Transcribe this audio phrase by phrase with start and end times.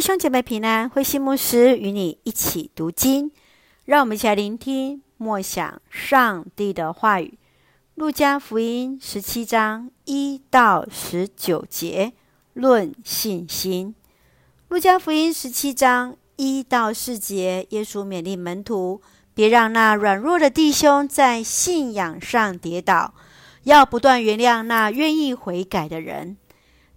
[0.00, 3.30] 弟兄姐妹平安，慧馨牧师与你一起读经，
[3.84, 7.38] 让我们一起来聆听默想上帝的话语。
[7.96, 12.14] 路加福音十七章一到十九节，
[12.54, 13.94] 论信心。
[14.68, 19.02] 路加福音十七章一到四节，耶稣勉励门徒，
[19.34, 23.12] 别让那软弱的弟兄在信仰上跌倒，
[23.64, 26.38] 要不断原谅那愿意悔改的人。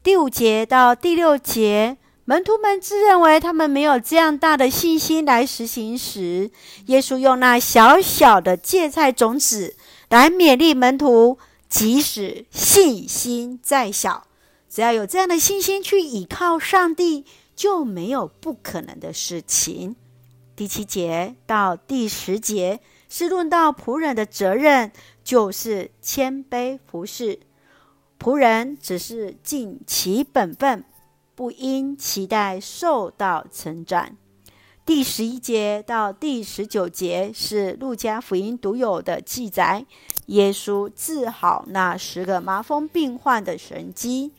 [0.02, 1.98] 第五节到第六节。
[2.26, 6.50] 门徒们自认为他们没有这样大的信心来实行时，
[6.86, 9.76] 耶稣用那小小的芥菜种子
[10.10, 11.38] 来勉励门徒，
[11.68, 14.26] 即使信心再小，
[14.70, 17.26] 只要有这样的信心去倚靠上帝，
[17.58, 19.98] 就没有不可能的事情。
[20.56, 22.80] 第七节到第十节
[23.10, 24.94] 是论到仆人的责任，
[25.26, 27.40] 就是谦卑服侍。
[28.18, 30.86] 仆人只是尽其本分。
[31.36, 34.18] 不应期待受到称赞。
[34.86, 39.86] 第十一节到第十九节是路加福音独有的记载，
[40.26, 44.32] 耶稣治好那十个麻风病患的神迹。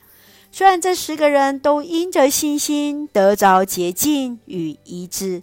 [0.53, 5.43] 虽然这十个人都因着信心得着洁净与医治，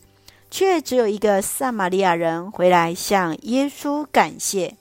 [0.50, 4.78] 却只有一个撒玛利亚人回来向耶稣感谢。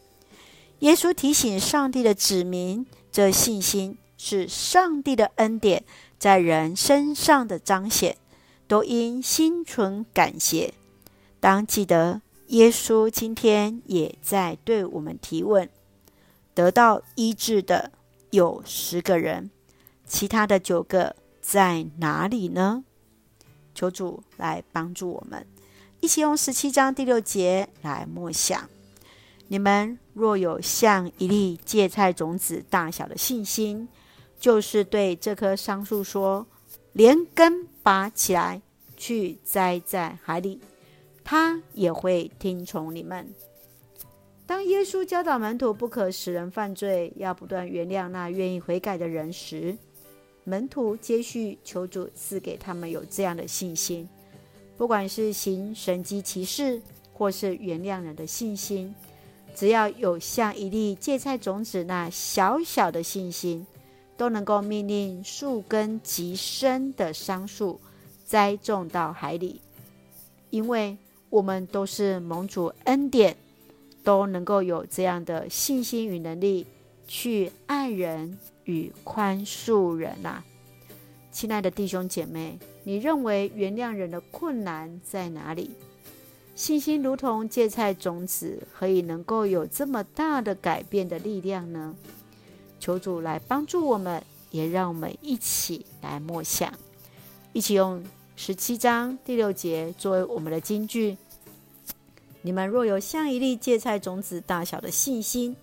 [0.80, 5.82] 耶稣提醒上帝的子民，这信心是上帝的恩典。
[6.20, 8.18] 在人身上的彰显，
[8.68, 10.74] 都应心存感谢。
[11.40, 15.66] 当记得，耶稣今天也在对我们提问：
[16.52, 17.90] 得到医治的
[18.28, 19.50] 有十个人，
[20.04, 22.84] 其他的九个在哪里呢？
[23.74, 25.46] 求主来帮助我们，
[26.00, 28.68] 一起用十七章第六节来默想：
[29.48, 33.88] 你们若有像一粒芥菜种子大小的信心。
[34.40, 36.46] 就是对这棵桑树说
[36.94, 38.62] ：“连根拔起来，
[38.96, 40.58] 去栽在海里，
[41.22, 43.28] 他也会听从你们。”
[44.46, 49.76] 当耶稣教导门徒不可使人犯罪，要不断原谅那愿意悔改的人时，
[50.44, 54.08] 门徒接续求主赐给他们有这样的信心，
[54.78, 56.80] 不管是行神迹奇事，
[57.12, 58.92] 或是原谅人的信心，
[59.54, 63.66] 只要有像一粒芥菜种子那小小的信心。
[64.20, 67.80] 都能够命令树根极深的桑树
[68.26, 69.62] 栽种到海里，
[70.50, 70.98] 因为
[71.30, 73.34] 我们都是蒙主恩典，
[74.04, 76.66] 都能够有这样的信心与能力
[77.08, 80.44] 去爱人与宽恕人呐、啊。
[81.32, 85.70] 亲爱的弟兄姐妹，你认为原谅人的困难在哪里？
[86.54, 91.96] 信心如同芥菜种子，何以能够有这么大的改变的力量呢？
[92.80, 94.20] 求主来帮助我们，
[94.50, 96.72] 也让我们一起来默想，
[97.52, 98.02] 一起用
[98.34, 101.16] 十七章第六节作为我们的金句。
[102.42, 105.54] 你们若有像一粒芥菜种子大小的信心，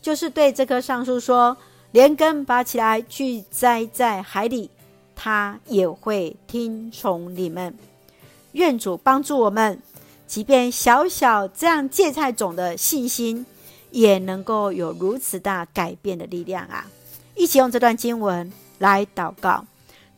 [0.00, 1.56] 就是对这棵上树说
[1.90, 4.70] ：“连根拔起来，去栽在海里”，
[5.16, 7.74] 他也会听从你们。
[8.52, 9.82] 愿主帮助我们，
[10.28, 13.44] 即便小小这样芥菜种的信心。
[13.90, 16.86] 也能够有如此大改变的力量啊！
[17.34, 19.64] 一起用这段经文来祷告，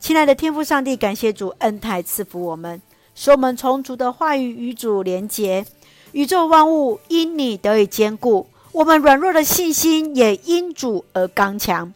[0.01, 2.83] 亲爱的天父上帝，感谢主恩待赐福我们，
[3.15, 5.65] 使我们从主的话语与主连结，
[6.13, 11.93] 宇宙万物因你得以坚固，我们软弱的信心也因主而刚强。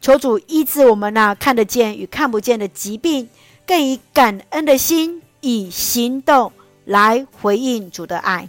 [0.00, 3.28] 求主医治我们那看得见与看不见的疾病，
[3.66, 6.50] 更以感恩的心，以行动
[6.86, 8.48] 来回应主的爱。